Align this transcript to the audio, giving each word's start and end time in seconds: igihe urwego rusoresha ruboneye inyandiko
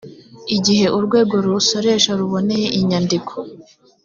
igihe 0.55 0.85
urwego 0.97 1.33
rusoresha 1.45 2.11
ruboneye 2.19 2.67
inyandiko 2.79 3.33